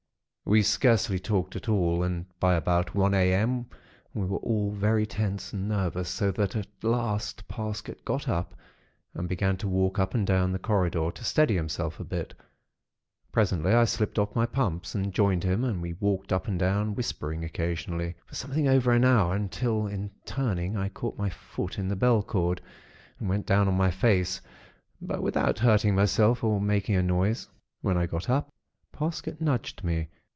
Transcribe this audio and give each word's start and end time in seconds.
"We 0.43 0.63
scarcely 0.63 1.17
talked 1.17 1.55
at 1.55 1.69
all, 1.69 2.03
and 2.03 2.25
by 2.41 2.55
about 2.55 2.93
one 2.93 3.13
a.m. 3.13 3.67
we 4.13 4.25
were 4.25 4.39
all 4.39 4.71
very 4.71 5.05
tense 5.05 5.53
and 5.53 5.69
nervous; 5.69 6.09
so 6.09 6.29
that, 6.31 6.57
at 6.57 6.67
last, 6.83 7.47
Parsket 7.47 8.03
got 8.03 8.27
up 8.27 8.53
and 9.13 9.29
began 9.29 9.55
to 9.57 9.67
walk 9.69 9.97
up 9.97 10.13
and 10.13 10.27
down 10.27 10.51
the 10.51 10.59
corridor, 10.59 11.09
to 11.11 11.23
steady 11.23 11.55
himself 11.55 12.01
a 12.01 12.03
bit. 12.03 12.33
Presently, 13.31 13.71
I 13.71 13.85
slipped 13.85 14.19
off 14.19 14.35
my 14.35 14.45
pumps, 14.45 14.93
and 14.93 15.13
joined 15.13 15.45
him 15.45 15.63
and 15.63 15.81
we 15.81 15.93
walked 15.93 16.33
up 16.33 16.49
and 16.49 16.59
down, 16.59 16.95
whispering 16.95 17.45
occasionally, 17.45 18.15
for 18.25 18.35
something 18.35 18.67
over 18.67 18.91
an 18.91 19.05
hour, 19.05 19.33
until 19.35 19.87
in 19.87 20.11
turning 20.25 20.75
I 20.75 20.89
caught 20.89 21.17
my 21.17 21.29
foot 21.29 21.79
in 21.79 21.87
the 21.87 21.95
bell 21.95 22.21
cord, 22.23 22.59
and 23.19 23.29
went 23.29 23.45
down 23.45 23.69
on 23.69 23.75
my 23.75 23.91
face; 23.91 24.41
but 25.01 25.21
without 25.23 25.59
hurting 25.59 25.95
myself 25.95 26.43
or 26.43 26.59
making 26.59 26.95
a 26.95 27.03
noise. 27.03 27.47
"When 27.81 27.95
I 27.95 28.05
got 28.05 28.29
up, 28.29 28.49
Parsket 28.91 29.39
nudged 29.39 29.85
me. 29.85 30.09